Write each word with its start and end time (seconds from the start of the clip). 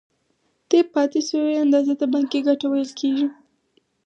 دې 0.69 0.79
پاتې 0.93 1.19
شوې 1.29 1.53
اندازې 1.63 1.93
ته 1.99 2.05
بانکي 2.13 2.39
ګټه 2.47 2.65
ویل 2.71 2.91
کېږي 2.99 3.27